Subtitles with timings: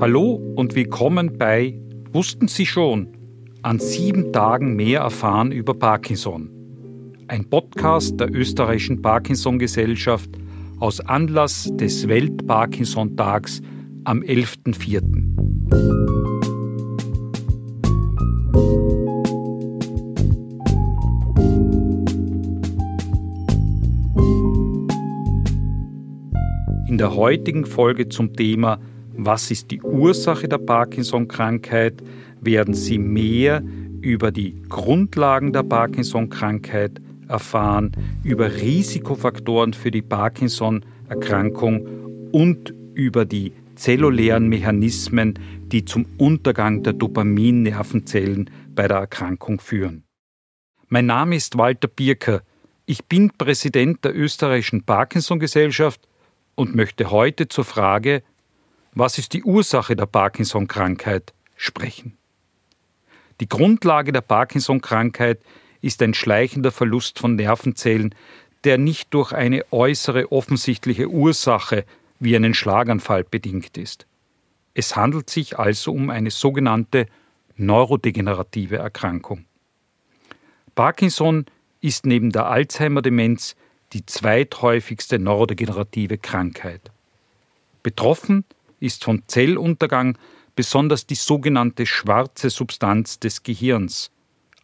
[0.00, 1.80] Hallo und willkommen bei
[2.12, 3.16] Wussten Sie schon?
[3.62, 6.50] An sieben Tagen mehr erfahren über Parkinson.
[7.28, 10.30] Ein Podcast der österreichischen Parkinson Gesellschaft
[10.80, 13.62] aus Anlass des Welt-Parkinson-Tags
[14.02, 15.34] am 11.04.
[26.88, 28.80] In der heutigen Folge zum Thema
[29.16, 32.02] Was ist die Ursache der Parkinson-Krankheit
[32.40, 33.62] werden Sie mehr
[34.00, 37.92] über die Grundlagen der Parkinson-Krankheit erfahren,
[38.24, 41.86] über Risikofaktoren für die Parkinson-Erkrankung
[42.32, 50.02] und über die zellulären Mechanismen, die zum Untergang der Dopaminnervenzellen bei der Erkrankung führen.
[50.88, 52.42] Mein Name ist Walter Birker.
[52.84, 56.08] Ich bin Präsident der österreichischen Parkinson-Gesellschaft
[56.56, 58.22] und möchte heute zur Frage,
[58.94, 62.16] was ist die Ursache der Parkinson-Krankheit, sprechen.
[63.40, 65.40] Die Grundlage der Parkinson-Krankheit
[65.80, 68.14] ist ein schleichender Verlust von Nervenzellen,
[68.64, 71.84] der nicht durch eine äußere offensichtliche Ursache
[72.20, 74.06] wie einen Schlaganfall bedingt ist.
[74.72, 77.06] Es handelt sich also um eine sogenannte
[77.56, 79.44] neurodegenerative Erkrankung.
[80.74, 81.46] Parkinson
[81.80, 83.56] ist neben der Alzheimer-Demenz
[83.92, 86.90] die zweithäufigste neurodegenerative Krankheit.
[87.82, 88.44] Betroffen
[88.84, 90.18] ist von Zelluntergang
[90.54, 94.10] besonders die sogenannte schwarze Substanz des Gehirns,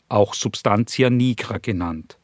[0.08, 2.18] auch Substantia nigra genannt.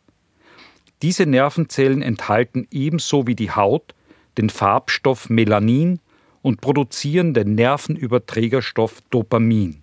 [1.02, 3.94] Diese Nervenzellen enthalten ebenso wie die Haut
[4.39, 6.00] den Farbstoff Melanin
[6.42, 9.83] und produzieren den Nervenüberträgerstoff Dopamin.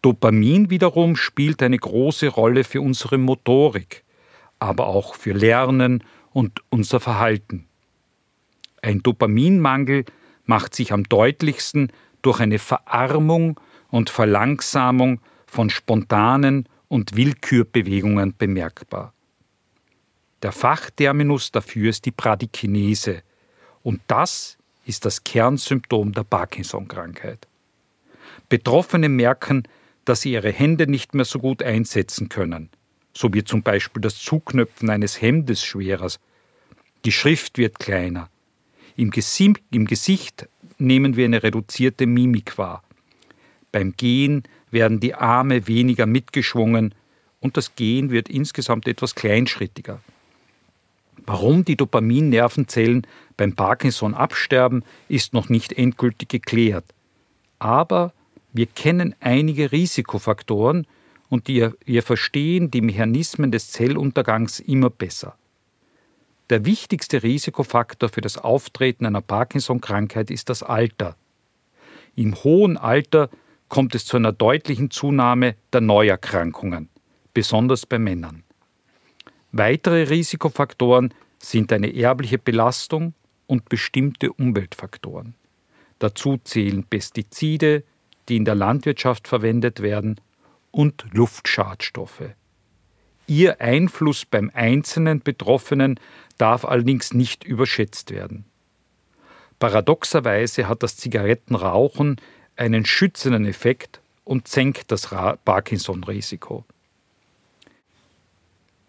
[0.00, 4.04] Dopamin wiederum spielt eine große Rolle für unsere Motorik,
[4.58, 6.02] aber auch für Lernen
[6.32, 7.66] und unser Verhalten.
[8.80, 10.04] Ein Dopaminmangel
[10.44, 13.58] macht sich am deutlichsten durch eine Verarmung
[13.90, 19.12] und Verlangsamung von spontanen und Willkürbewegungen bemerkbar.
[20.42, 23.22] Der Fachterminus dafür ist die Bradykinese
[23.82, 27.46] und das ist das Kernsymptom der Parkinson-Krankheit.
[28.48, 29.62] Betroffene merken,
[30.04, 32.70] dass sie ihre Hände nicht mehr so gut einsetzen können–
[33.14, 36.10] so wird zum Beispiel das Zuknöpfen eines Hemdes schwerer.
[37.04, 38.28] Die Schrift wird kleiner.
[38.96, 40.48] Im, Gesim Im Gesicht
[40.78, 42.82] nehmen wir eine reduzierte Mimik wahr.
[43.70, 46.94] Beim Gehen werden die Arme weniger mitgeschwungen
[47.40, 50.00] und das Gehen wird insgesamt etwas kleinschrittiger.
[51.24, 56.84] Warum die Dopaminnervenzellen beim Parkinson absterben, ist noch nicht endgültig geklärt.
[57.58, 58.12] Aber
[58.52, 60.86] wir kennen einige Risikofaktoren,
[61.32, 65.34] und wir verstehen die Mechanismen des Zelluntergangs immer besser.
[66.50, 71.16] Der wichtigste Risikofaktor für das Auftreten einer Parkinson-Krankheit ist das Alter.
[72.14, 73.30] Im hohen Alter
[73.68, 76.90] kommt es zu einer deutlichen Zunahme der Neuerkrankungen,
[77.32, 78.42] besonders bei Männern.
[79.50, 83.14] Weitere Risikofaktoren sind eine erbliche Belastung
[83.46, 85.34] und bestimmte Umweltfaktoren.
[85.98, 87.84] Dazu zählen Pestizide,
[88.28, 90.20] die in der Landwirtschaft verwendet werden,
[90.70, 92.34] und Luftschadstoffe.
[93.26, 95.98] Ihr Einfluss beim einzelnen Betroffenen
[96.38, 98.44] darf allerdings nicht überschätzt werden.
[99.58, 102.16] Paradoxerweise hat das Zigarettenrauchen
[102.56, 105.08] einen schützenden Effekt und senkt das
[105.44, 106.64] Parkinson-Risiko.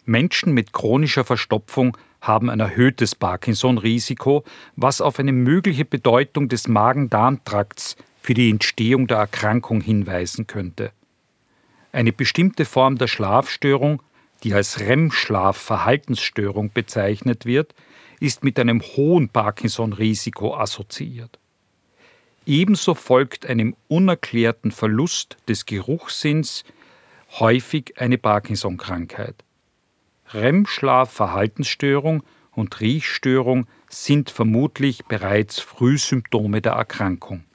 [0.05, 4.43] Menschen mit chronischer Verstopfung haben ein erhöhtes Parkinson-Risiko,
[4.75, 10.91] was auf eine mögliche Bedeutung des Magen-Darm-Trakts für die Entstehung der Erkrankung hinweisen könnte.
[11.91, 14.01] Eine bestimmte Form der Schlafstörung,
[14.43, 17.73] die als REM-Schlaf-Verhaltensstörung bezeichnet wird,
[18.19, 21.39] ist mit einem hohen Parkinson-Risiko assoziiert.
[22.45, 26.65] Ebenso folgt einem unerklärten Verlust des Geruchssinns
[27.39, 29.35] häufig eine Parkinson-Krankheit.
[30.33, 37.45] REM-Schlaf-Verhaltensstörung und Riechstörung sind vermutlich bereits Frühsymptome der Erkrankung.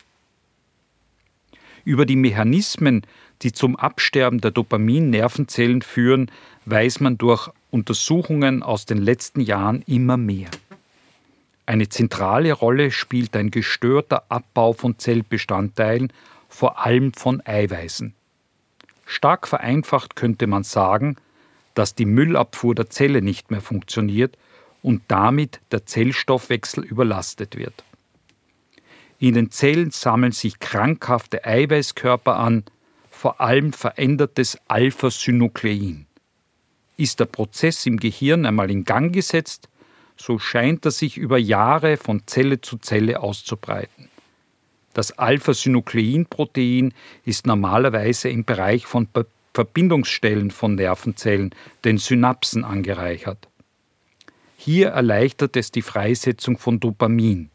[1.88, 3.00] Über die Mechanismen
[3.40, 6.30] die zum Absterben der Dopamin-Nervenzellen führen,
[6.66, 10.50] weiß man durch Untersuchungen aus den letzten Jahren immer mehr.
[11.64, 16.12] Eine zentrale Rolle spielt ein gestörter Abbau von Zellbestandteilen,
[16.50, 18.12] vor allem von Eiweißen.
[19.06, 21.16] Stark vereinfacht könnte man sagen,
[21.72, 24.36] dass die Müllabfuhr der Zelle nicht mehr funktioniert
[24.82, 27.82] und damit der Zellstoffwechsel überlastet wird.
[29.20, 32.64] In den Zellen sammeln sich krankhafte Eiweißkörper an,
[33.10, 36.06] vor allem verändertes Alpha-Synuklein.
[36.96, 39.68] Ist der Prozess im Gehirn einmal in Gang gesetzt,
[40.16, 44.08] so scheint er sich über Jahre von Zelle zu Zelle auszubreiten.
[44.94, 46.94] Das Alpha-Synukleinprotein
[47.24, 49.08] ist normalerweise im Bereich von
[49.54, 51.54] Verbindungsstellen von Nervenzellen,
[51.84, 53.48] den Synapsen, angereichert.
[54.56, 57.50] Hier erleichtert es die Freisetzung von Dopamin.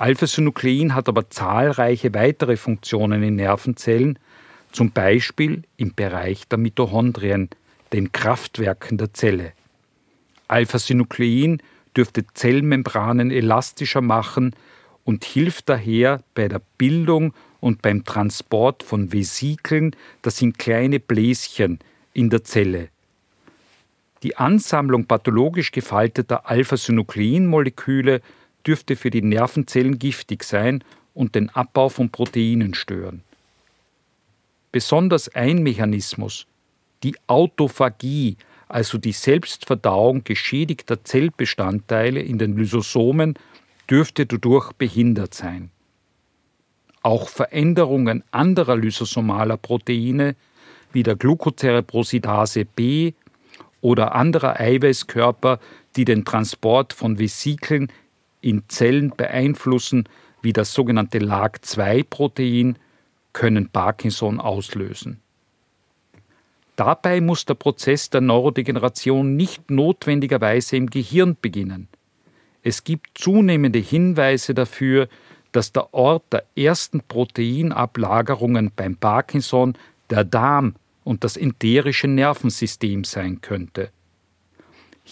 [0.00, 4.18] Alpha-Synuklein hat aber zahlreiche weitere Funktionen in Nervenzellen,
[4.72, 7.50] zum Beispiel im Bereich der Mitochondrien,
[7.92, 9.52] den Kraftwerken der Zelle.
[10.48, 11.62] Alpha-Synuklein
[11.94, 14.54] dürfte Zellmembranen elastischer machen
[15.04, 21.78] und hilft daher bei der Bildung und beim Transport von Vesikeln, das sind kleine Bläschen
[22.14, 22.88] in der Zelle.
[24.22, 28.22] Die Ansammlung pathologisch gefalteter Alpha-Synukleinmoleküle
[28.66, 30.84] dürfte für die Nervenzellen giftig sein
[31.14, 33.22] und den Abbau von Proteinen stören.
[34.72, 36.46] Besonders ein Mechanismus,
[37.02, 38.36] die Autophagie,
[38.68, 43.34] also die Selbstverdauung geschädigter Zellbestandteile in den Lysosomen,
[43.90, 45.70] dürfte dadurch behindert sein.
[47.02, 50.36] Auch Veränderungen anderer lysosomaler Proteine
[50.92, 53.12] wie der Glucocerebrosidase B
[53.80, 55.58] oder anderer Eiweißkörper,
[55.96, 57.90] die den Transport von Vesikeln
[58.40, 60.08] in Zellen beeinflussen,
[60.42, 62.78] wie das sogenannte LAG2-Protein,
[63.32, 65.20] können Parkinson auslösen.
[66.76, 71.88] Dabei muss der Prozess der Neurodegeneration nicht notwendigerweise im Gehirn beginnen.
[72.62, 75.08] Es gibt zunehmende Hinweise dafür,
[75.52, 79.74] dass der Ort der ersten Proteinablagerungen beim Parkinson
[80.08, 83.90] der Darm und das enterische Nervensystem sein könnte.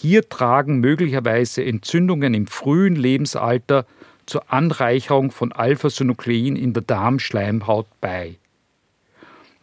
[0.01, 3.85] Hier tragen möglicherweise Entzündungen im frühen Lebensalter
[4.25, 8.37] zur Anreicherung von Alpha-Synuklein in der Darmschleimhaut bei.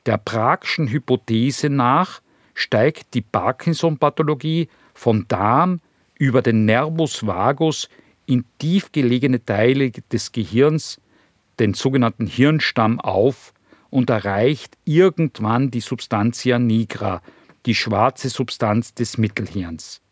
[0.05, 2.21] Der Pragschen Hypothese nach
[2.53, 5.81] steigt die Parkinson-Pathologie vom Darm
[6.19, 7.89] über den Nervus vagus
[8.27, 11.01] in tiefgelegene Teile des Gehirns,
[11.59, 13.55] den sogenannten Hirnstamm, auf
[13.89, 17.23] und erreicht irgendwann die Substantia nigra,
[17.65, 20.03] die schwarze Substanz des Mittelhirns.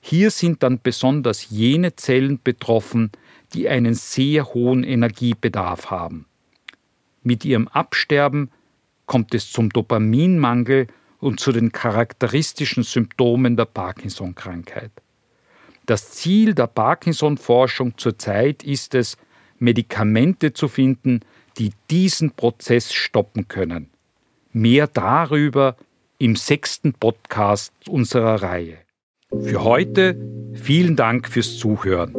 [0.00, 3.10] Hier sind dann besonders jene Zellen betroffen,
[3.52, 6.26] die einen sehr hohen Energiebedarf haben.
[7.22, 8.50] Mit ihrem Absterben
[9.06, 10.86] kommt es zum Dopaminmangel
[11.18, 14.90] und zu den charakteristischen Symptomen der Parkinson-Krankheit.
[15.84, 19.16] Das Ziel der Parkinson-Forschung zurzeit ist es,
[19.58, 21.20] Medikamente zu finden,
[21.58, 23.90] die diesen Prozess stoppen können.
[24.52, 25.76] Mehr darüber
[26.18, 28.78] im sechsten Podcast unserer Reihe.
[29.42, 30.16] Für heute
[30.54, 32.14] vielen Dank fürs Zuhören.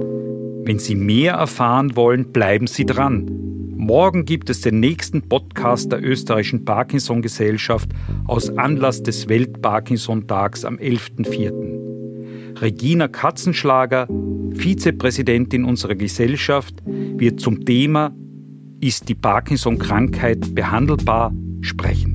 [0.65, 3.29] Wenn Sie mehr erfahren wollen, bleiben Sie dran.
[3.75, 7.89] Morgen gibt es den nächsten Podcast der österreichischen Parkinson Gesellschaft
[8.25, 12.61] aus Anlass des Welt-Parkinson-Tags am 11.04.
[12.61, 14.07] Regina Katzenschlager,
[14.53, 18.15] Vizepräsidentin unserer Gesellschaft, wird zum Thema
[18.81, 22.10] Ist die Parkinson-Krankheit behandelbar sprechen.